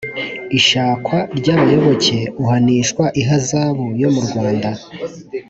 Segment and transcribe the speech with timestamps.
[0.59, 4.69] ishakwa ry abayoboke uhanishwa ihazabu yo mu rwanda